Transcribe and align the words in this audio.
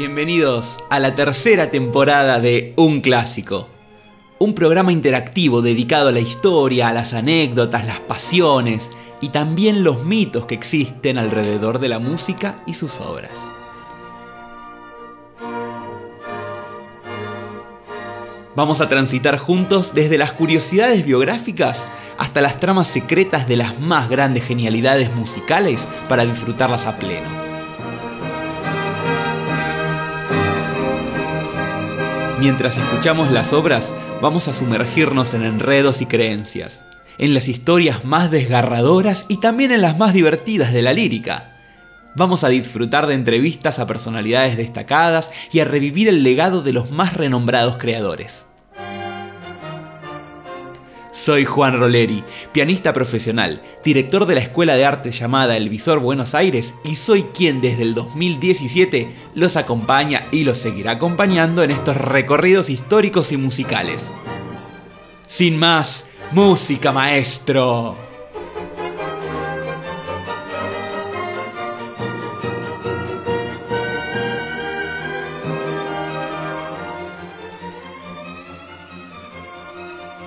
Bienvenidos 0.00 0.78
a 0.88 0.98
la 0.98 1.14
tercera 1.14 1.70
temporada 1.70 2.40
de 2.40 2.72
Un 2.76 3.02
Clásico. 3.02 3.68
Un 4.38 4.54
programa 4.54 4.92
interactivo 4.92 5.60
dedicado 5.60 6.08
a 6.08 6.12
la 6.12 6.20
historia, 6.20 6.88
a 6.88 6.94
las 6.94 7.12
anécdotas, 7.12 7.84
las 7.84 8.00
pasiones 8.00 8.92
y 9.20 9.28
también 9.28 9.84
los 9.84 10.02
mitos 10.02 10.46
que 10.46 10.54
existen 10.54 11.18
alrededor 11.18 11.80
de 11.80 11.88
la 11.90 11.98
música 11.98 12.62
y 12.66 12.72
sus 12.72 12.98
obras. 12.98 13.32
Vamos 18.56 18.80
a 18.80 18.88
transitar 18.88 19.36
juntos 19.36 19.92
desde 19.92 20.16
las 20.16 20.32
curiosidades 20.32 21.04
biográficas 21.04 21.86
hasta 22.16 22.40
las 22.40 22.58
tramas 22.58 22.88
secretas 22.88 23.46
de 23.46 23.56
las 23.56 23.78
más 23.80 24.08
grandes 24.08 24.44
genialidades 24.44 25.14
musicales 25.14 25.86
para 26.08 26.24
disfrutarlas 26.24 26.86
a 26.86 26.98
pleno. 26.98 27.39
Mientras 32.40 32.78
escuchamos 32.78 33.30
las 33.30 33.52
obras, 33.52 33.92
vamos 34.22 34.48
a 34.48 34.54
sumergirnos 34.54 35.34
en 35.34 35.42
enredos 35.42 36.00
y 36.00 36.06
creencias, 36.06 36.86
en 37.18 37.34
las 37.34 37.48
historias 37.48 38.06
más 38.06 38.30
desgarradoras 38.30 39.26
y 39.28 39.40
también 39.40 39.72
en 39.72 39.82
las 39.82 39.98
más 39.98 40.14
divertidas 40.14 40.72
de 40.72 40.80
la 40.80 40.94
lírica. 40.94 41.58
Vamos 42.16 42.42
a 42.42 42.48
disfrutar 42.48 43.06
de 43.06 43.12
entrevistas 43.12 43.78
a 43.78 43.86
personalidades 43.86 44.56
destacadas 44.56 45.30
y 45.52 45.60
a 45.60 45.66
revivir 45.66 46.08
el 46.08 46.22
legado 46.22 46.62
de 46.62 46.72
los 46.72 46.90
más 46.90 47.12
renombrados 47.12 47.76
creadores. 47.76 48.46
Soy 51.20 51.44
Juan 51.44 51.78
Roleri, 51.78 52.24
pianista 52.50 52.94
profesional, 52.94 53.60
director 53.84 54.24
de 54.24 54.36
la 54.36 54.40
escuela 54.40 54.74
de 54.74 54.86
arte 54.86 55.10
llamada 55.10 55.54
El 55.54 55.68
Visor 55.68 55.98
Buenos 55.98 56.34
Aires 56.34 56.74
y 56.82 56.94
soy 56.94 57.24
quien 57.24 57.60
desde 57.60 57.82
el 57.82 57.92
2017 57.92 59.14
los 59.34 59.58
acompaña 59.58 60.24
y 60.30 60.44
los 60.44 60.56
seguirá 60.56 60.92
acompañando 60.92 61.62
en 61.62 61.72
estos 61.72 61.98
recorridos 61.98 62.70
históricos 62.70 63.32
y 63.32 63.36
musicales. 63.36 64.10
Sin 65.26 65.58
más, 65.58 66.06
música 66.32 66.90
maestro. 66.90 67.98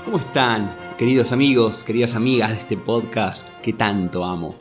¿Cómo 0.05 0.19
están, 0.19 0.83
queridos 0.97 1.31
amigos, 1.31 1.83
queridas 1.83 2.13
amigas 2.13 2.52
de 2.52 2.58
este 2.58 2.77
podcast 2.77 3.47
que 3.63 3.73
tanto 3.73 4.25
amo? 4.25 4.55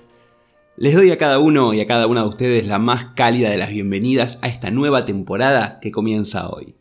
Les 0.77 0.95
doy 0.95 1.11
a 1.11 1.19
cada 1.19 1.39
uno 1.39 1.75
y 1.75 1.81
a 1.81 1.87
cada 1.87 2.07
una 2.07 2.23
de 2.23 2.29
ustedes 2.29 2.67
la 2.67 2.79
más 2.79 3.07
cálida 3.15 3.51
de 3.51 3.59
las 3.59 3.71
bienvenidas 3.71 4.39
a 4.41 4.49
esta 4.49 4.71
nueva 4.71 5.05
temporada 5.05 5.79
que 5.81 5.93
comienza 5.93 6.49
hoy. 6.49 6.75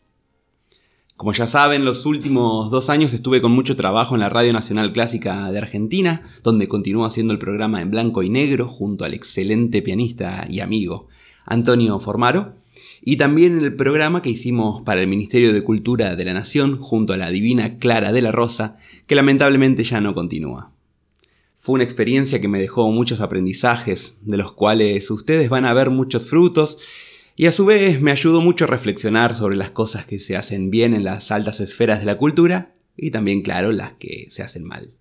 Como 1.16 1.34
ya 1.34 1.46
saben, 1.46 1.84
los 1.84 2.06
últimos 2.06 2.70
dos 2.70 2.88
años 2.88 3.12
estuve 3.12 3.42
con 3.42 3.52
mucho 3.52 3.76
trabajo 3.76 4.14
en 4.14 4.22
la 4.22 4.30
Radio 4.30 4.54
Nacional 4.54 4.92
Clásica 4.92 5.52
de 5.52 5.58
Argentina, 5.58 6.22
donde 6.42 6.66
continúo 6.66 7.04
haciendo 7.04 7.34
el 7.34 7.38
programa 7.38 7.82
en 7.82 7.90
blanco 7.90 8.22
y 8.22 8.30
negro 8.30 8.66
junto 8.66 9.04
al 9.04 9.12
excelente 9.12 9.82
pianista 9.82 10.46
y 10.48 10.60
amigo 10.60 11.08
Antonio 11.44 12.00
Formaro, 12.00 12.61
y 13.04 13.16
también 13.16 13.58
en 13.58 13.64
el 13.64 13.74
programa 13.74 14.22
que 14.22 14.30
hicimos 14.30 14.82
para 14.82 15.00
el 15.00 15.08
Ministerio 15.08 15.52
de 15.52 15.62
Cultura 15.62 16.14
de 16.14 16.24
la 16.24 16.34
Nación 16.34 16.78
junto 16.78 17.12
a 17.12 17.16
la 17.16 17.30
divina 17.30 17.78
Clara 17.78 18.12
de 18.12 18.22
la 18.22 18.30
Rosa, 18.30 18.76
que 19.08 19.16
lamentablemente 19.16 19.82
ya 19.82 20.00
no 20.00 20.14
continúa. 20.14 20.72
Fue 21.56 21.74
una 21.74 21.84
experiencia 21.84 22.40
que 22.40 22.46
me 22.46 22.60
dejó 22.60 22.90
muchos 22.92 23.20
aprendizajes, 23.20 24.18
de 24.22 24.36
los 24.36 24.52
cuales 24.52 25.10
ustedes 25.10 25.48
van 25.48 25.64
a 25.64 25.74
ver 25.74 25.90
muchos 25.90 26.28
frutos, 26.28 26.78
y 27.34 27.46
a 27.46 27.52
su 27.52 27.64
vez 27.64 28.00
me 28.00 28.12
ayudó 28.12 28.40
mucho 28.40 28.66
a 28.66 28.68
reflexionar 28.68 29.34
sobre 29.34 29.56
las 29.56 29.70
cosas 29.70 30.06
que 30.06 30.20
se 30.20 30.36
hacen 30.36 30.70
bien 30.70 30.94
en 30.94 31.02
las 31.02 31.32
altas 31.32 31.58
esferas 31.58 31.98
de 32.00 32.06
la 32.06 32.18
cultura, 32.18 32.76
y 32.96 33.10
también, 33.10 33.42
claro, 33.42 33.72
las 33.72 33.94
que 33.94 34.28
se 34.30 34.42
hacen 34.42 34.64
mal. 34.64 34.94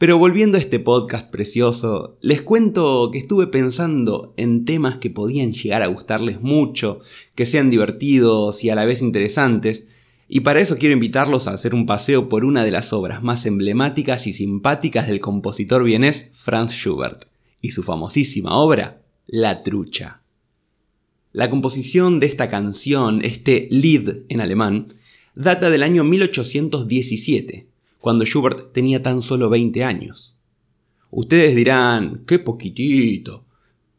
Pero 0.00 0.16
volviendo 0.16 0.56
a 0.56 0.60
este 0.62 0.78
podcast 0.78 1.30
precioso, 1.30 2.16
les 2.22 2.40
cuento 2.40 3.10
que 3.12 3.18
estuve 3.18 3.48
pensando 3.48 4.32
en 4.38 4.64
temas 4.64 4.96
que 4.96 5.10
podían 5.10 5.52
llegar 5.52 5.82
a 5.82 5.88
gustarles 5.88 6.40
mucho, 6.40 7.00
que 7.34 7.44
sean 7.44 7.68
divertidos 7.68 8.64
y 8.64 8.70
a 8.70 8.74
la 8.74 8.86
vez 8.86 9.02
interesantes, 9.02 9.88
y 10.26 10.40
para 10.40 10.60
eso 10.60 10.78
quiero 10.78 10.94
invitarlos 10.94 11.46
a 11.46 11.50
hacer 11.50 11.74
un 11.74 11.84
paseo 11.84 12.30
por 12.30 12.46
una 12.46 12.64
de 12.64 12.70
las 12.70 12.94
obras 12.94 13.22
más 13.22 13.44
emblemáticas 13.44 14.26
y 14.26 14.32
simpáticas 14.32 15.06
del 15.06 15.20
compositor 15.20 15.84
vienés 15.84 16.30
Franz 16.32 16.72
Schubert, 16.72 17.26
y 17.60 17.72
su 17.72 17.82
famosísima 17.82 18.56
obra, 18.56 19.02
La 19.26 19.60
Trucha. 19.60 20.22
La 21.32 21.50
composición 21.50 22.20
de 22.20 22.26
esta 22.26 22.48
canción, 22.48 23.22
este 23.22 23.68
Lied 23.70 24.20
en 24.30 24.40
alemán, 24.40 24.94
data 25.34 25.68
del 25.68 25.82
año 25.82 26.04
1817, 26.04 27.69
cuando 28.00 28.24
Schubert 28.24 28.72
tenía 28.72 29.02
tan 29.02 29.22
solo 29.22 29.50
20 29.50 29.84
años. 29.84 30.36
Ustedes 31.10 31.54
dirán, 31.54 32.24
qué 32.26 32.38
poquitito. 32.38 33.44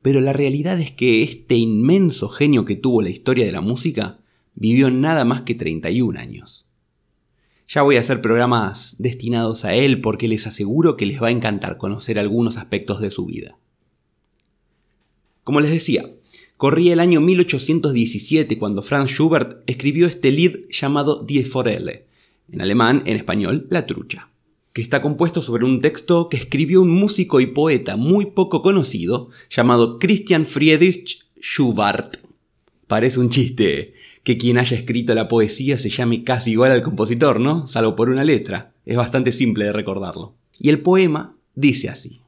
Pero 0.01 0.19
la 0.22 0.34
realidad 0.34 0.79
es 0.79 0.91
que 0.91 1.22
este 1.22 1.56
inmenso 1.56 2.28
genio 2.28 2.66
que 2.66 2.75
tuvo 2.75 3.01
la 3.01 3.11
historia 3.11 3.45
de 3.45 3.51
la 3.51 3.61
música 3.61 4.19
vivió 4.56 4.90
nada 4.90 5.25
más 5.25 5.41
que 5.41 5.53
31 5.53 6.19
años. 6.19 6.66
Ya 7.67 7.84
voy 7.84 7.97
a 7.97 8.00
hacer 8.00 8.22
programas 8.22 8.95
destinados 8.97 9.63
a 9.63 9.75
él 9.75 10.01
porque 10.01 10.28
les 10.28 10.47
aseguro 10.47 10.97
que 10.97 11.06
les 11.06 11.22
va 11.22 11.28
a 11.28 11.31
encantar 11.31 11.78
conocer 11.78 12.17
algunos 12.17 12.57
aspectos 12.57 13.00
de 13.00 13.11
su 13.11 13.28
vida. 13.28 13.57
Como 15.44 15.61
les 15.61 15.72
decía, 15.72 16.11
corría 16.57 16.94
el 16.94 17.00
año 17.00 17.22
1817 17.22 18.57
cuando 18.57 18.81
Franz 18.81 19.11
Schubert 19.11 19.63
escribió 19.67 20.07
este 20.07 20.31
lied 20.31 20.66
llamado 20.69 21.23
Die 21.23 21.45
Forelle, 21.45 22.07
en 22.51 22.62
alemán, 22.62 23.03
en 23.06 23.16
español, 23.16 23.67
La 23.69 23.85
trucha, 23.88 24.29
que 24.73 24.81
está 24.81 25.01
compuesto 25.01 25.41
sobre 25.41 25.66
un 25.66 25.81
texto 25.81 26.29
que 26.29 26.38
escribió 26.38 26.81
un 26.81 26.89
músico 26.89 27.39
y 27.39 27.47
poeta 27.47 27.95
muy 27.95 28.28
poco 28.28 28.62
conocido 28.62 29.29
llamado 29.50 30.00
Christian 30.00 30.45
Friedrich 30.45 31.25
Schubert. 31.41 32.17
Parece 32.88 33.19
un 33.19 33.29
chiste 33.29 33.94
que 34.23 34.38
quien 34.38 34.57
haya 34.57 34.75
escrito 34.75 35.16
la 35.16 35.28
poesía 35.29 35.78
se 35.78 35.90
llame 35.90 36.23
casi 36.23 36.51
igual 36.51 36.72
al 36.72 36.84
compositor, 36.84 37.40
¿no? 37.40 37.67
Salvo 37.67 37.95
por 37.95 38.09
una 38.09 38.25
letra. 38.25 38.73
Es 38.85 38.97
bastante 38.97 39.31
simple 39.31 39.66
de 39.66 39.73
recordarlo. 39.73 40.35
Y 40.59 40.69
el 40.69 40.81
poema 40.81 41.38
dice 41.56 41.90
así. 41.90 42.19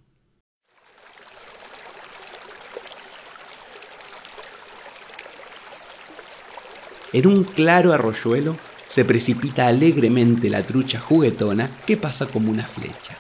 En 7.11 7.27
un 7.27 7.43
claro 7.43 7.93
arroyuelo 7.93 8.55
se 8.93 9.05
precipita 9.05 9.65
alegremente 9.65 10.51
la 10.51 10.61
trucha 10.61 10.99
juguetona 10.99 11.67
que 11.87 11.97
pasa 11.97 12.27
como 12.27 12.51
una 12.51 12.63
flecha. 12.63 13.17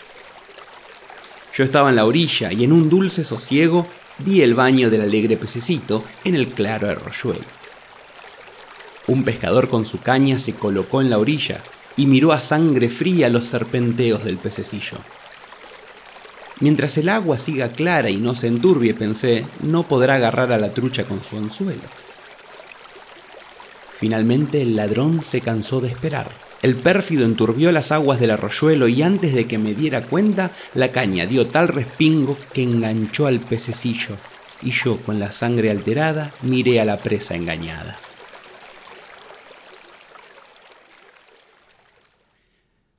Yo 1.55 1.63
estaba 1.63 1.89
en 1.89 1.95
la 1.95 2.05
orilla 2.05 2.51
y 2.53 2.63
en 2.63 2.71
un 2.71 2.89
dulce 2.89 3.23
sosiego 3.23 3.87
vi 4.19 4.41
el 4.41 4.53
baño 4.53 4.91
del 4.91 5.01
alegre 5.01 5.35
pececito 5.35 6.03
en 6.23 6.35
el 6.35 6.49
claro 6.49 6.89
arroyuelo. 6.89 7.45
Un 9.07 9.23
pescador 9.23 9.67
con 9.67 9.85
su 9.85 9.99
caña 9.99 10.37
se 10.37 10.53
colocó 10.53 11.01
en 11.01 11.09
la 11.09 11.17
orilla 11.17 11.59
y 11.97 12.05
miró 12.05 12.33
a 12.33 12.39
sangre 12.39 12.87
fría 12.89 13.29
los 13.29 13.45
serpenteos 13.45 14.23
del 14.23 14.37
pececillo. 14.37 14.97
Mientras 16.59 16.99
el 16.99 17.09
agua 17.09 17.39
siga 17.39 17.71
clara 17.71 18.11
y 18.11 18.17
no 18.17 18.35
se 18.35 18.45
enturbie, 18.45 18.93
pensé, 18.93 19.43
no 19.61 19.81
podrá 19.81 20.15
agarrar 20.15 20.51
a 20.53 20.59
la 20.59 20.71
trucha 20.71 21.05
con 21.05 21.23
su 21.23 21.35
anzuelo. 21.35 22.02
Finalmente 24.03 24.61
el 24.61 24.75
ladrón 24.75 25.23
se 25.23 25.39
cansó 25.39 25.79
de 25.79 25.87
esperar. 25.87 26.29
El 26.61 26.75
pérfido 26.75 27.23
enturbió 27.23 27.71
las 27.71 27.93
aguas 27.93 28.19
del 28.19 28.31
arroyuelo 28.31 28.89
y 28.89 29.01
antes 29.01 29.33
de 29.33 29.47
que 29.47 29.57
me 29.57 29.73
diera 29.73 30.01
cuenta, 30.07 30.51
la 30.73 30.91
caña 30.91 31.25
dio 31.25 31.47
tal 31.47 31.69
respingo 31.69 32.37
que 32.51 32.63
enganchó 32.63 33.27
al 33.27 33.39
pececillo, 33.39 34.17
y 34.61 34.71
yo, 34.71 34.97
con 34.97 35.21
la 35.21 35.31
sangre 35.31 35.71
alterada, 35.71 36.33
miré 36.41 36.81
a 36.81 36.85
la 36.85 36.97
presa 36.97 37.35
engañada. 37.35 37.97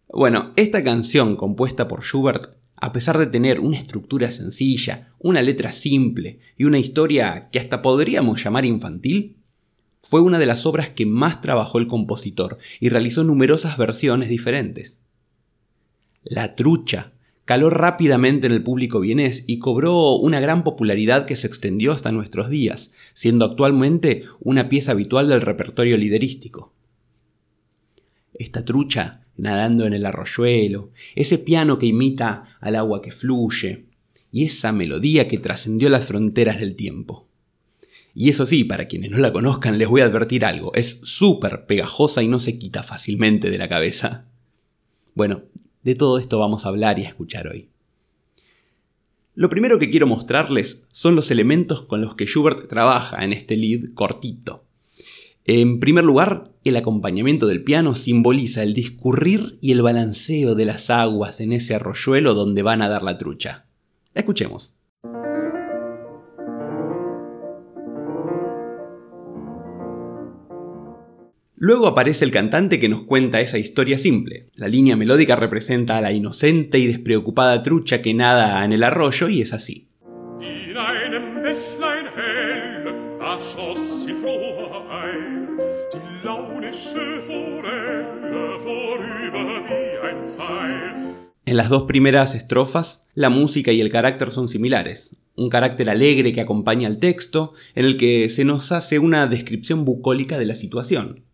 Bueno, 0.09 0.55
esta 0.57 0.83
canción 0.83 1.37
compuesta 1.37 1.87
por 1.87 2.03
Schubert 2.03 2.57
a 2.77 2.93
pesar 2.93 3.19
de 3.19 3.27
tener 3.27 3.61
una 3.61 3.79
estructura 3.79 4.31
sencilla, 4.31 5.13
una 5.19 5.43
letra 5.43 5.71
simple 5.71 6.41
y 6.57 6.65
una 6.65 6.79
historia 6.79 7.49
que 7.51 7.59
hasta 7.59 7.83
podríamos 7.83 8.43
llamar 8.43 8.65
infantil, 8.65 9.44
fue 10.05 10.21
una 10.21 10.39
de 10.39 10.45
las 10.45 10.67
obras 10.67 10.91
que 10.91 11.07
más 11.07 11.41
trabajó 11.41 11.79
el 11.79 11.89
compositor 11.89 12.59
y 12.79 12.91
realizó 12.91 13.25
numerosas 13.25 13.79
versiones 13.79 14.29
diferentes. 14.29 15.01
La 16.23 16.57
trucha 16.57 17.15
caló 17.47 17.71
rápidamente 17.71 18.47
en 18.47 18.53
el 18.53 18.63
público 18.63 19.01
vienés 19.01 19.45
y 19.47 19.61
cobró 19.61 20.17
una 20.17 20.41
gran 20.41 20.63
popularidad 20.63 21.25
que 21.25 21.37
se 21.37 21.47
extendió 21.47 21.93
hasta 21.93 22.13
nuestros 22.13 22.51
días, 22.51 22.93
siendo 23.15 23.47
actualmente 23.47 24.25
una 24.41 24.69
pieza 24.69 24.93
habitual 24.93 25.29
del 25.31 25.41
repertorio 25.41 25.97
liderístico. 25.97 26.75
Esta 28.35 28.63
trucha 28.63 29.23
nadando 29.39 29.87
en 29.87 29.95
el 29.95 30.05
arroyuelo, 30.05 30.91
ese 31.15 31.39
piano 31.39 31.79
que 31.79 31.87
imita 31.87 32.59
al 32.61 32.77
agua 32.77 33.01
que 33.01 33.11
fluye, 33.11 33.87
y 34.31 34.45
esa 34.45 34.71
melodía 34.71 35.29
que 35.29 35.39
trascendió 35.39 35.89
las 35.89 36.05
fronteras 36.05 36.61
del 36.61 36.77
tiempo. 36.77 37.27
Y 38.15 38.31
eso 38.31 38.47
sí, 38.47 38.63
para 38.63 38.87
quienes 38.87 39.11
no 39.11 39.19
la 39.19 39.33
conozcan, 39.33 39.77
les 39.77 39.89
voy 39.89 40.01
a 40.01 40.05
advertir 40.05 40.45
algo, 40.45 40.73
es 40.75 41.01
súper 41.03 41.67
pegajosa 41.67 42.23
y 42.23 42.29
no 42.29 42.39
se 42.39 42.59
quita 42.59 42.85
fácilmente 42.85 43.51
de 43.51 43.59
la 43.59 43.69
cabeza. 43.69 44.29
Bueno, 45.15 45.43
de 45.83 45.97
todo 45.97 46.19
esto 46.19 46.39
vamos 46.39 46.65
a 46.65 46.69
hablar 46.69 46.99
y 47.01 47.05
a 47.05 47.09
escuchar 47.09 47.49
hoy. 47.49 47.71
Lo 49.35 49.51
primero 49.51 49.81
que 49.81 49.91
quiero 49.91 50.07
mostrarles 50.07 50.85
son 50.93 51.17
los 51.17 51.33
elementos 51.33 51.83
con 51.83 52.01
los 52.01 52.15
que 52.15 52.27
Schubert 52.27 52.69
trabaja 52.69 53.25
en 53.25 53.33
este 53.33 53.57
lead 53.57 53.93
cortito. 53.95 54.65
En 55.45 55.81
primer 55.81 56.05
lugar, 56.05 56.53
el 56.63 56.77
acompañamiento 56.77 57.49
del 57.49 57.65
piano 57.65 57.97
simboliza 57.97 58.63
el 58.63 58.75
discurrir 58.75 59.59
y 59.61 59.73
el 59.73 59.83
balanceo 59.83 60.55
de 60.55 60.65
las 60.67 60.89
aguas 60.89 61.41
en 61.41 61.53
ese 61.53 61.75
arroyuelo 61.75 62.35
donde 62.35 62.63
van 62.63 62.81
a 62.81 62.89
dar 62.89 63.03
la 63.03 63.19
trucha. 63.19 63.67
Escuchemos. 64.15 64.77
Luego 71.67 71.87
aparece 71.87 72.27
el 72.27 72.31
cantante 72.31 72.79
que 72.79 72.91
nos 72.91 73.05
cuenta 73.05 73.41
esa 73.41 73.57
historia 73.57 73.97
simple. 73.97 74.49
La 74.57 74.69
línea 74.69 74.97
melódica 74.97 75.35
representa 75.35 75.97
a 75.97 76.03
la 76.03 76.13
inocente 76.13 76.79
y 76.79 76.87
despreocupada 76.87 77.63
trucha 77.63 78.03
que 78.03 78.13
nada 78.13 78.63
en 78.67 78.75
el 78.75 78.83
arroyo 78.83 79.31
y 79.31 79.41
es 79.41 79.55
así. 79.55 79.89
En 91.47 91.57
las 91.57 91.69
dos 91.71 91.85
primeras 91.85 92.35
estrofas, 92.35 93.07
la 93.15 93.31
música 93.31 93.73
y 93.73 93.81
el 93.81 93.89
carácter 93.89 94.31
son 94.31 94.49
similares. 94.49 95.17
Un 95.35 95.49
carácter 95.49 95.89
alegre 95.89 96.35
que 96.35 96.43
acompaña 96.43 96.89
al 96.89 96.99
texto, 96.99 97.55
en 97.75 97.87
el 97.87 97.97
que 97.97 98.29
se 98.29 98.45
nos 98.45 98.71
hace 98.71 98.99
una 98.99 99.27
descripción 99.29 99.87
bucólica 99.87 100.39
de 100.39 100.45
la 100.45 100.57
situación. 100.57 101.25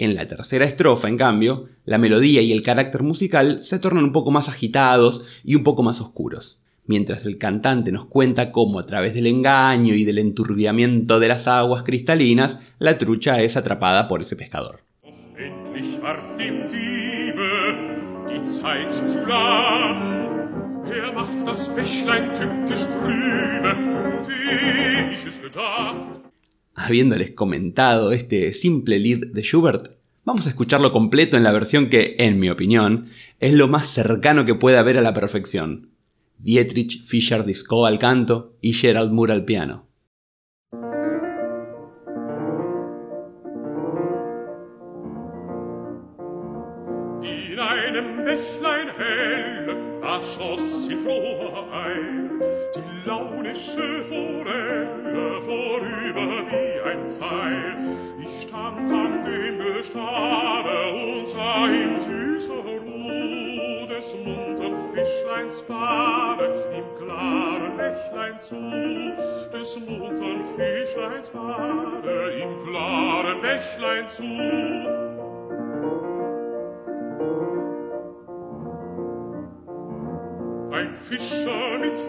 En 0.00 0.14
la 0.14 0.28
tercera 0.28 0.64
estrofa, 0.64 1.08
en 1.08 1.16
cambio, 1.16 1.66
la 1.84 1.98
melodía 1.98 2.40
y 2.40 2.52
el 2.52 2.62
carácter 2.62 3.02
musical 3.02 3.62
se 3.62 3.80
tornan 3.80 4.04
un 4.04 4.12
poco 4.12 4.30
más 4.30 4.48
agitados 4.48 5.26
y 5.42 5.56
un 5.56 5.64
poco 5.64 5.82
más 5.82 6.00
oscuros, 6.00 6.60
mientras 6.86 7.26
el 7.26 7.36
cantante 7.36 7.90
nos 7.90 8.04
cuenta 8.04 8.52
cómo 8.52 8.78
a 8.78 8.86
través 8.86 9.14
del 9.14 9.26
engaño 9.26 9.94
y 9.94 10.04
del 10.04 10.18
enturbiamiento 10.18 11.18
de 11.18 11.26
las 11.26 11.48
aguas 11.48 11.82
cristalinas, 11.82 12.60
la 12.78 12.96
trucha 12.96 13.42
es 13.42 13.56
atrapada 13.56 14.06
por 14.06 14.22
ese 14.22 14.36
pescador. 14.36 14.82
Habiéndoles 26.80 27.32
comentado 27.32 28.12
este 28.12 28.54
simple 28.54 29.00
lead 29.00 29.32
de 29.32 29.42
Schubert, 29.42 29.98
vamos 30.24 30.46
a 30.46 30.50
escucharlo 30.50 30.92
completo 30.92 31.36
en 31.36 31.42
la 31.42 31.50
versión 31.50 31.88
que, 31.88 32.14
en 32.20 32.38
mi 32.38 32.50
opinión, 32.50 33.08
es 33.40 33.52
lo 33.52 33.66
más 33.66 33.88
cercano 33.88 34.44
que 34.44 34.54
puede 34.54 34.78
haber 34.78 34.96
a 34.96 35.02
la 35.02 35.12
perfección. 35.12 35.90
Dietrich 36.38 37.02
Fischer-Dieskau 37.04 37.84
al 37.84 37.98
canto 37.98 38.56
y 38.60 38.74
Gerald 38.74 39.10
Moore 39.10 39.32
al 39.32 39.44
piano. 39.44 39.88
aschoss 50.08 50.86
sie 50.86 50.96
die 52.74 53.08
launische 53.08 54.04
Forelle 54.04 55.42
vorüber 55.42 56.46
wie 56.50 56.80
ein 56.88 57.12
Pfeil. 57.18 57.76
Ich 58.18 58.42
stand 58.42 58.90
an 58.90 59.24
dem 59.24 59.58
Gestade 59.58 60.92
und 60.92 61.28
sah 61.28 61.66
im 61.66 62.00
süßer 62.00 62.54
Ruh 62.54 63.86
des 63.86 64.16
muntern 64.24 64.76
Fischleins 64.94 65.62
Bade, 65.62 66.46
im 66.76 67.04
klaren 67.04 67.76
Bächlein 67.76 68.40
zu, 68.40 68.56
des 69.52 69.80
muntern 69.80 70.44
Fischleins 70.56 71.30
Bade, 71.30 72.32
im 72.42 72.64
klaren 72.64 73.40
Bächlein 73.42 74.08
zu. 74.08 74.97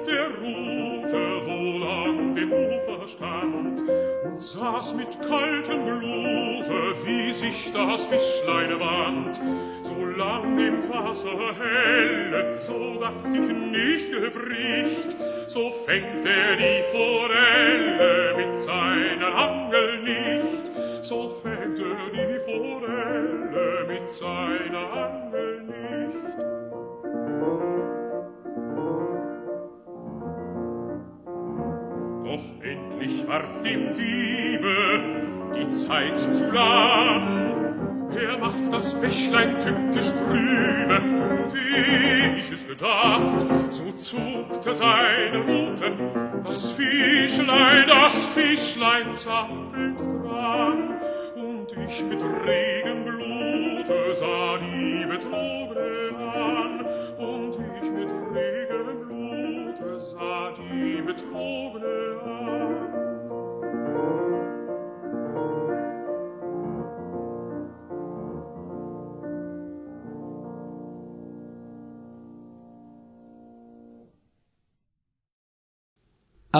Der 0.05 0.27
Rute 0.27 1.45
wohl 1.47 1.83
an 1.83 2.35
dem 2.35 2.51
Ufer 2.51 3.07
stand 3.07 3.83
und 4.23 4.39
saß 4.39 4.93
mit 4.93 5.19
kaltem 5.19 5.83
Blute, 5.83 6.93
wie 7.05 7.31
sich 7.31 7.71
das 7.73 8.05
Fischlein 8.05 8.79
wand. 8.79 9.41
Solang 9.81 10.55
dem 10.55 10.87
Wasser 10.89 11.55
helle, 11.57 12.55
so 12.55 12.99
dacht 12.99 13.33
ich 13.33 13.51
nicht 13.51 14.11
gebricht, 14.11 15.17
so 15.47 15.71
fängt 15.71 16.23
er 16.23 16.55
die 16.55 16.83
Forelle 16.91 18.35
mit 18.37 18.55
seiner 18.55 19.35
Angel 19.35 20.03
nicht, 20.03 20.71
so 21.01 21.29
fängt 21.41 21.79
er 21.79 22.11
die 22.13 22.39
Forelle 22.45 23.85
mit 23.87 24.07
seiner 24.07 24.93
Angel 24.93 25.28
Doch 32.39 32.65
endlich 32.65 33.27
ward 33.27 33.63
dem 33.65 33.93
Diebe 33.95 35.01
die 35.55 35.69
Zeit 35.71 36.19
zu 36.19 36.51
lang. 36.51 37.55
Er 38.15 38.37
macht 38.37 38.71
das 38.71 38.95
Bächlein 38.95 39.59
tückisch 39.59 40.11
trübe, 40.11 41.01
und 41.43 41.53
ich 42.37 42.51
es 42.51 42.67
gedacht, 42.67 43.45
so 43.69 43.91
zuckte 43.91 44.73
seine 44.73 45.37
Ruten, 45.37 46.41
das 46.43 46.71
Fischlein, 46.71 47.85
das 47.87 48.25
Fischlein 48.33 49.13
zappelt 49.13 49.99
dran, 49.99 50.95
und 51.35 51.71
ich 51.71 52.03
mit 52.03 52.21
regem 52.45 53.03
Blute 53.03 54.13
sah 54.13 54.57
die 54.57 55.05
Betrogene 55.05 56.17
an, 56.17 56.85
und 57.17 57.55
ich 57.81 57.91
mit 57.91 58.09
regem 58.35 59.07
Blute 59.07 59.99
sah 59.99 60.51
die 60.57 61.01
Betrogene 61.01 62.08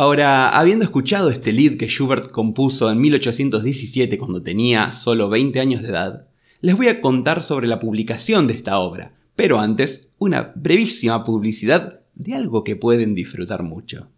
Ahora, 0.02 0.48
habiendo 0.58 0.86
escuchado 0.86 1.30
este 1.30 1.52
lead 1.52 1.76
que 1.76 1.90
Schubert 1.90 2.32
compuso 2.32 2.90
en 2.90 3.02
1817 3.02 4.18
cuando 4.18 4.42
tenía 4.42 4.94
solo 4.94 5.28
20 5.28 5.60
años 5.60 5.82
de 5.82 5.90
edad, 5.90 6.30
les 6.62 6.78
voy 6.78 6.88
a 6.88 7.02
contar 7.02 7.44
sobre 7.44 7.68
la 7.68 7.80
publicación 7.80 8.48
de 8.48 8.54
esta 8.54 8.80
obra, 8.80 9.18
pero 9.36 9.60
antes, 9.60 10.08
una 10.18 10.54
brevísima 10.56 11.26
publicidad 11.26 12.00
de 12.16 12.34
algo 12.34 12.64
que 12.64 12.78
pueden 12.78 13.14
disfrutar 13.14 13.62
mucho. 13.62 14.10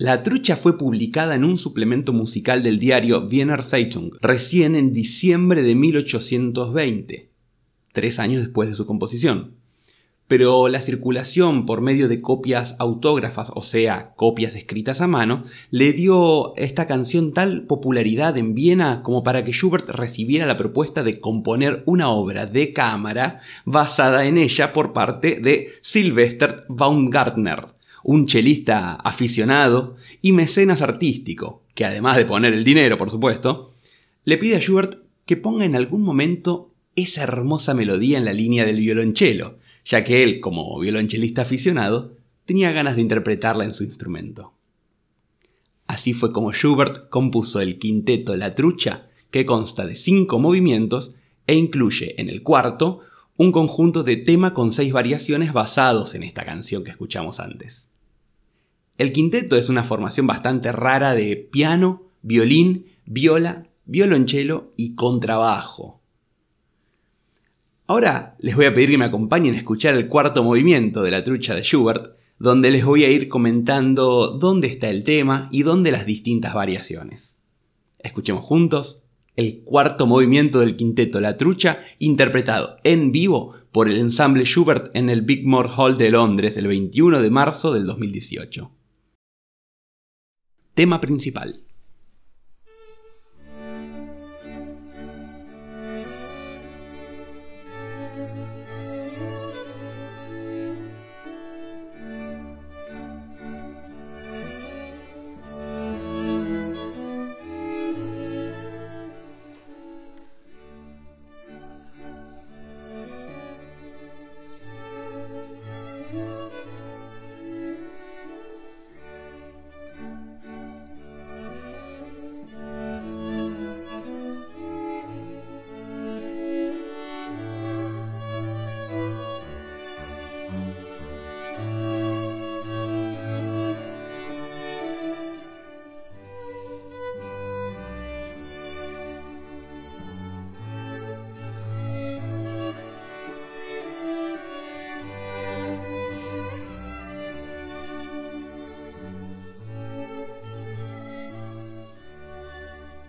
La 0.03 0.21
trucha 0.21 0.57
fue 0.57 0.77
publicada 0.77 1.33
en 1.33 1.45
un 1.45 1.57
suplemento 1.57 2.11
musical 2.11 2.61
del 2.61 2.77
diario 2.77 3.25
Wiener 3.25 3.63
Zeitung 3.63 4.11
recién 4.19 4.75
en 4.75 4.91
diciembre 4.91 5.63
de 5.63 5.75
1820, 5.75 7.29
tres 7.93 8.19
años 8.19 8.41
después 8.41 8.67
de 8.67 8.75
su 8.75 8.85
composición. 8.85 9.55
Pero 10.27 10.67
la 10.67 10.81
circulación 10.81 11.65
por 11.65 11.79
medio 11.79 12.09
de 12.09 12.19
copias 12.19 12.75
autógrafas, 12.79 13.53
o 13.55 13.63
sea, 13.63 14.13
copias 14.17 14.55
escritas 14.55 14.99
a 14.99 15.07
mano, 15.07 15.45
le 15.71 15.93
dio 15.93 16.53
esta 16.57 16.85
canción 16.85 17.31
tal 17.31 17.65
popularidad 17.65 18.35
en 18.35 18.55
Viena 18.55 19.03
como 19.03 19.23
para 19.23 19.45
que 19.45 19.53
Schubert 19.53 19.87
recibiera 19.87 20.45
la 20.45 20.57
propuesta 20.57 21.03
de 21.03 21.21
componer 21.21 21.81
una 21.85 22.09
obra 22.09 22.45
de 22.45 22.73
cámara 22.73 23.39
basada 23.63 24.25
en 24.25 24.37
ella 24.37 24.73
por 24.73 24.91
parte 24.91 25.39
de 25.39 25.69
Sylvester 25.81 26.65
Baumgartner 26.67 27.73
un 28.03 28.27
chelista 28.27 28.93
aficionado 28.95 29.95
y 30.21 30.31
mecenas 30.31 30.81
artístico, 30.81 31.63
que 31.73 31.85
además 31.85 32.17
de 32.17 32.25
poner 32.25 32.53
el 32.53 32.63
dinero, 32.63 32.97
por 32.97 33.09
supuesto, 33.09 33.73
le 34.25 34.37
pide 34.37 34.55
a 34.55 34.59
Schubert 34.59 35.03
que 35.25 35.37
ponga 35.37 35.65
en 35.65 35.75
algún 35.75 36.03
momento 36.03 36.73
esa 36.95 37.23
hermosa 37.23 37.73
melodía 37.73 38.17
en 38.17 38.25
la 38.25 38.33
línea 38.33 38.65
del 38.65 38.79
violonchelo, 38.79 39.57
ya 39.85 40.03
que 40.03 40.23
él, 40.23 40.39
como 40.39 40.79
violonchelista 40.79 41.41
aficionado, 41.41 42.17
tenía 42.45 42.71
ganas 42.71 42.95
de 42.95 43.01
interpretarla 43.01 43.63
en 43.63 43.73
su 43.73 43.83
instrumento. 43.83 44.53
Así 45.87 46.13
fue 46.13 46.31
como 46.31 46.53
Schubert 46.53 47.09
compuso 47.09 47.61
el 47.61 47.79
quinteto 47.79 48.35
La 48.35 48.55
Trucha, 48.55 49.09
que 49.31 49.45
consta 49.45 49.85
de 49.85 49.95
cinco 49.95 50.39
movimientos 50.39 51.15
e 51.47 51.55
incluye 51.55 52.19
en 52.21 52.29
el 52.29 52.43
cuarto 52.43 53.01
un 53.35 53.51
conjunto 53.51 54.03
de 54.03 54.17
tema 54.17 54.53
con 54.53 54.71
seis 54.71 54.93
variaciones 54.93 55.53
basados 55.53 56.13
en 56.15 56.23
esta 56.23 56.45
canción 56.45 56.83
que 56.83 56.91
escuchamos 56.91 57.39
antes. 57.39 57.89
El 58.97 59.11
quinteto 59.11 59.57
es 59.57 59.69
una 59.69 59.83
formación 59.83 60.27
bastante 60.27 60.71
rara 60.71 61.15
de 61.15 61.35
piano, 61.35 62.03
violín, 62.21 62.85
viola, 63.05 63.67
violonchelo 63.85 64.71
y 64.77 64.93
contrabajo. 64.93 66.01
Ahora 67.87 68.35
les 68.39 68.55
voy 68.55 68.65
a 68.65 68.73
pedir 68.73 68.91
que 68.91 68.97
me 68.99 69.05
acompañen 69.05 69.55
a 69.55 69.57
escuchar 69.57 69.95
el 69.95 70.07
cuarto 70.07 70.43
movimiento 70.43 71.01
de 71.01 71.11
la 71.11 71.23
trucha 71.23 71.55
de 71.55 71.63
Schubert, 71.63 72.15
donde 72.37 72.71
les 72.71 72.85
voy 72.85 73.03
a 73.03 73.09
ir 73.09 73.29
comentando 73.29 74.37
dónde 74.39 74.67
está 74.67 74.89
el 74.89 75.03
tema 75.03 75.49
y 75.51 75.63
dónde 75.63 75.91
las 75.91 76.05
distintas 76.05 76.53
variaciones. 76.53 77.39
Escuchemos 77.99 78.45
juntos 78.45 79.03
el 79.35 79.63
cuarto 79.63 80.05
movimiento 80.05 80.59
del 80.59 80.75
quinteto 80.75 81.19
La 81.19 81.37
Trucha, 81.37 81.79
interpretado 81.97 82.77
en 82.83 83.11
vivo 83.11 83.53
por 83.71 83.89
el 83.89 83.97
ensamble 83.97 84.45
Schubert 84.45 84.95
en 84.95 85.09
el 85.09 85.23
Bigmore 85.23 85.69
Hall 85.75 85.97
de 85.97 86.11
Londres 86.11 86.57
el 86.57 86.67
21 86.67 87.21
de 87.21 87.29
marzo 87.31 87.73
del 87.73 87.87
2018. 87.87 88.69
Tema 90.73 90.99
principal. 90.99 91.63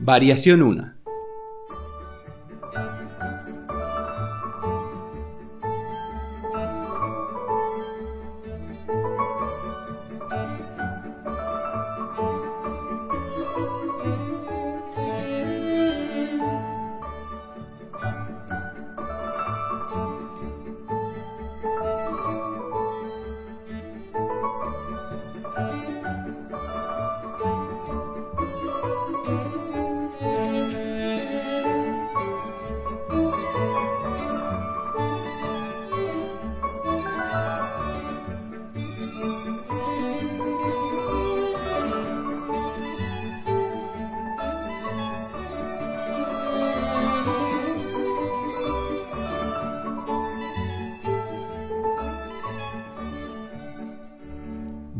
Variación 0.06 0.60
1. 0.60 0.93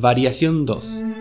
Variación 0.05 0.67
2. 0.67 1.14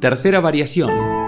Tercera 0.00 0.40
variación. 0.40 1.19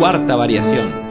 Cuarta 0.00 0.34
variación. 0.34 1.09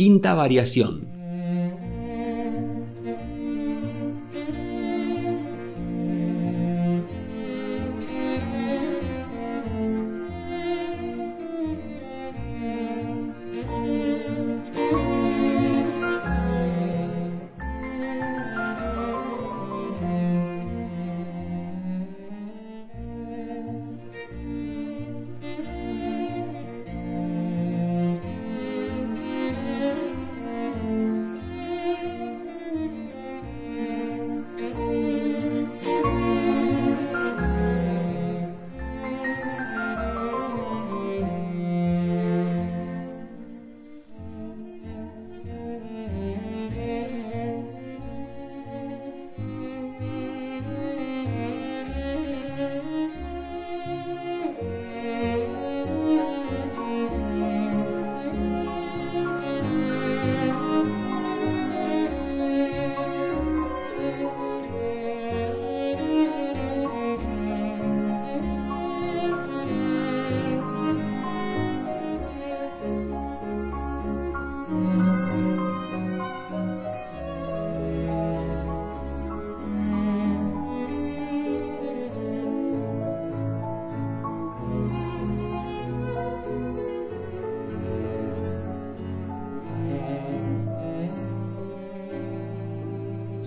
Quinta 0.00 0.32
variación. 0.32 1.09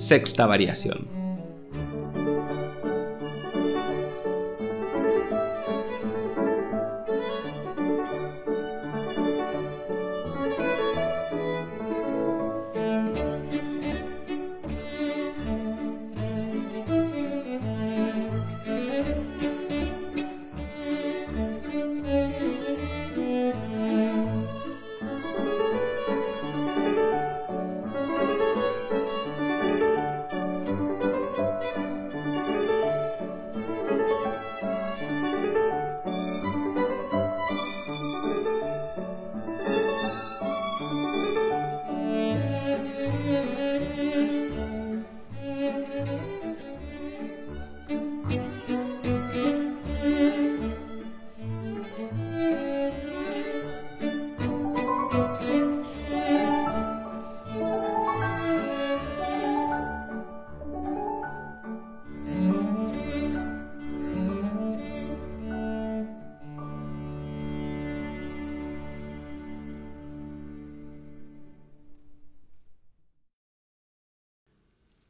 Sexta 0.03 0.45
variación. 0.45 1.22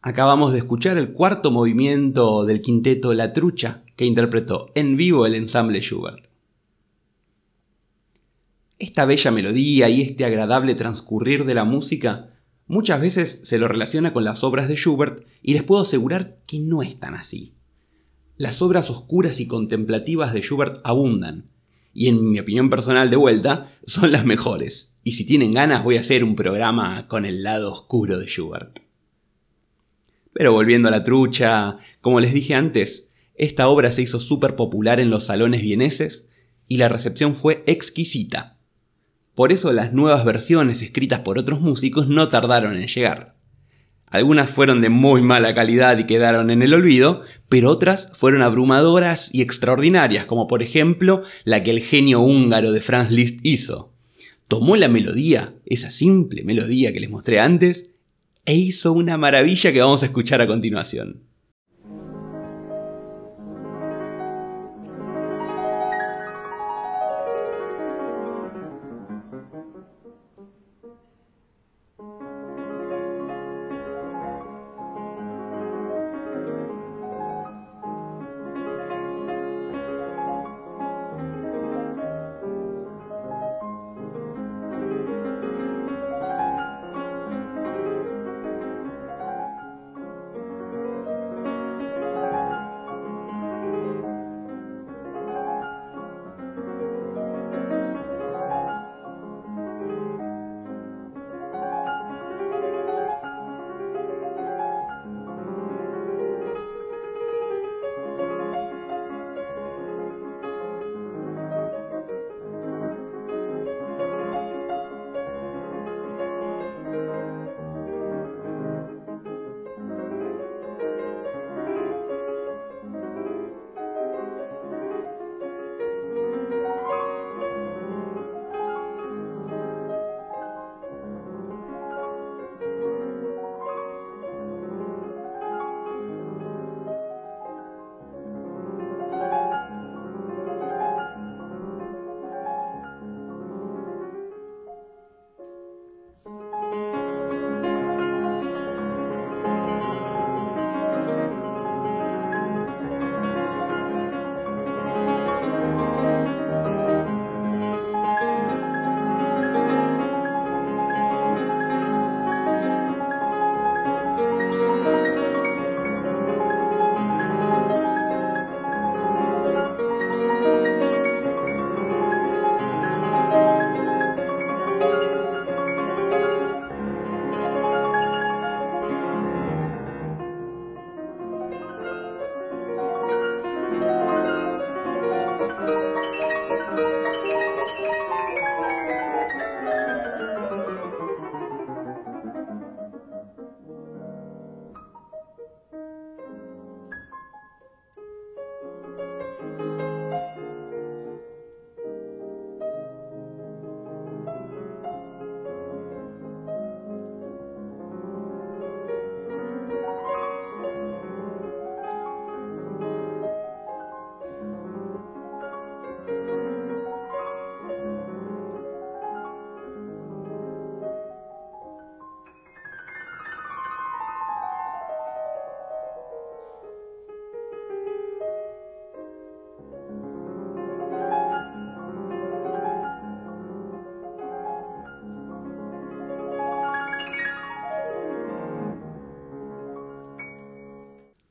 Acabamos 0.06 0.52
de 0.52 0.60
escuchar 0.60 0.98
el 0.98 1.14
cuarto 1.14 1.50
movimiento 1.50 2.44
del 2.44 2.62
quinteto 2.62 3.14
La 3.14 3.32
Trucha, 3.32 3.84
que 3.96 4.06
interpretó 4.06 4.70
en 4.76 4.98
vivo 4.98 5.26
el 5.26 5.34
ensamble 5.34 5.80
Schubert. 5.80 6.28
Esta 8.80 9.06
bella 9.06 9.32
melodía 9.32 9.88
y 9.88 10.02
este 10.02 10.26
agradable 10.26 10.76
transcurrir 10.76 11.46
de 11.46 11.54
la 11.54 11.64
música 11.64 12.32
Muchas 12.68 13.00
veces 13.00 13.42
se 13.44 13.58
lo 13.58 13.70
relaciona 13.70 14.12
con 14.12 14.26
las 14.26 14.44
obras 14.44 14.68
de 14.68 14.76
Schubert 14.76 15.26
y 15.42 15.54
les 15.54 15.64
puedo 15.64 15.82
asegurar 15.82 16.40
que 16.48 16.60
no 16.60 16.82
es 16.82 17.00
tan 17.00 17.14
así. 17.14 17.56
Las 18.36 18.62
obras 18.62 18.90
oscuras 18.90 19.40
y 19.40 19.48
contemplativas 19.48 20.34
de 20.34 20.42
Schubert 20.42 20.82
abundan, 20.84 21.50
y 21.94 22.10
en 22.10 22.30
mi 22.30 22.40
opinión 22.40 22.70
personal 22.70 23.10
de 23.10 23.16
vuelta, 23.16 23.72
son 23.86 24.12
las 24.12 24.26
mejores. 24.26 24.98
Y 25.02 25.14
si 25.14 25.26
tienen 25.26 25.54
ganas 25.54 25.82
voy 25.82 25.96
a 25.96 26.02
hacer 26.02 26.26
un 26.26 26.36
programa 26.36 27.08
con 27.08 27.26
el 27.26 27.44
lado 27.44 27.72
oscuro 27.72 28.18
de 28.18 28.26
Schubert. 28.26 28.80
Pero 30.34 30.52
volviendo 30.54 30.88
a 30.88 30.92
la 30.92 31.04
trucha, 31.04 31.78
como 32.02 32.20
les 32.20 32.34
dije 32.34 32.56
antes, 32.56 33.10
esta 33.36 33.68
obra 33.68 33.92
se 33.92 34.02
hizo 34.02 34.20
súper 34.20 34.56
popular 34.56 35.00
en 35.00 35.10
los 35.10 35.26
salones 35.26 35.62
vieneses 35.62 36.28
y 36.68 36.78
la 36.78 36.90
recepción 36.90 37.36
fue 37.36 37.64
exquisita. 37.68 38.58
Por 39.36 39.52
eso 39.52 39.74
las 39.74 39.94
nuevas 39.94 40.26
versiones 40.26 40.82
escritas 40.82 41.20
por 41.22 41.40
otros 41.40 41.62
músicos 41.62 42.08
no 42.08 42.30
tardaron 42.30 42.78
en 42.78 42.88
llegar. 42.88 43.36
Algunas 44.06 44.52
fueron 44.52 44.82
de 44.82 44.90
muy 44.90 45.24
mala 45.24 45.56
calidad 45.56 45.98
y 45.98 46.06
quedaron 46.06 46.52
en 46.52 46.62
el 46.62 46.76
olvido, 46.76 47.24
pero 47.50 47.72
otras 47.72 48.12
fueron 48.14 48.44
abrumadoras 48.44 49.34
y 49.34 49.42
extraordinarias, 49.42 50.26
como 50.26 50.46
por 50.46 50.62
ejemplo 50.62 51.24
la 51.46 51.64
que 51.64 51.72
el 51.72 51.80
genio 51.80 52.20
húngaro 52.20 52.72
de 52.72 52.82
Franz 52.82 53.10
Liszt 53.10 53.40
hizo. 53.42 53.92
Tomó 54.48 54.76
la 54.76 54.88
melodía, 54.88 55.56
esa 55.66 55.90
simple 55.90 56.44
melodía 56.44 56.94
que 56.94 57.00
les 57.00 57.10
mostré 57.10 57.40
antes, 57.40 57.90
e 58.46 58.56
hizo 58.56 58.94
una 58.94 59.18
maravilla 59.18 59.72
que 59.72 59.82
vamos 59.82 60.04
a 60.04 60.08
escuchar 60.08 60.42
a 60.42 60.48
continuación. 60.48 61.33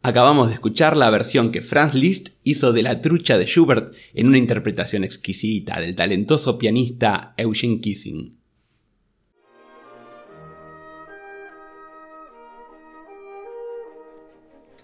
Acabamos 0.05 0.49
de 0.49 0.55
escuchar 0.55 0.97
la 0.97 1.11
versión 1.11 1.53
que 1.53 1.63
Franz 1.63 1.95
Liszt 1.95 2.31
hizo 2.43 2.73
de 2.73 2.83
la 2.83 3.01
trucha 3.01 3.39
de 3.39 3.47
Schubert 3.47 3.95
en 4.15 4.27
una 4.27 4.39
interpretación 4.39 5.05
exquisita 5.05 5.79
del 5.79 5.95
talentoso 5.95 6.59
pianista 6.59 7.35
Eugene 7.37 7.81
Kissing. 7.81 8.37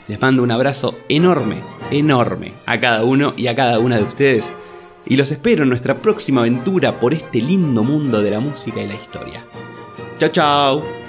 Les 0.09 0.21
mando 0.21 0.43
un 0.43 0.51
abrazo 0.51 0.97
enorme, 1.09 1.63
enorme 1.93 2.55
a 2.67 2.81
cada 2.81 3.05
uno 3.05 3.33
y 3.37 3.47
a 3.47 3.55
cada 3.55 3.79
una 3.79 3.97
de 3.97 4.03
ustedes 4.03 4.51
y 5.07 5.17
los 5.17 5.31
espero 5.31 5.63
en 5.63 5.69
nuestra 5.69 6.01
próxima 6.01 6.41
aventura 6.41 6.99
por 6.99 7.15
este 7.15 7.41
lindo 7.41 7.83
mundo 7.83 8.23
de 8.23 8.31
la 8.31 8.41
música 8.41 8.81
y 8.81 8.89
la 8.89 8.95
historia. 8.95 9.45
Chao, 10.19 10.31
chao. 10.31 11.02